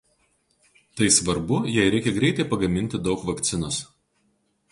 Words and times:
Tai 1.01 1.07
svarbu 1.17 1.57
jei 1.75 1.85
reikia 1.95 2.15
greitai 2.17 2.47
pagaminti 2.53 2.97
daug 3.09 3.21
vakcinos. 3.31 3.77